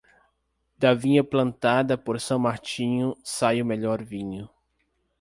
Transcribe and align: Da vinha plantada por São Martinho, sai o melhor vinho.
Da 0.79 0.95
vinha 0.95 1.23
plantada 1.23 1.95
por 1.95 2.19
São 2.19 2.39
Martinho, 2.39 3.15
sai 3.23 3.61
o 3.61 3.65
melhor 3.67 4.03
vinho. 4.03 4.49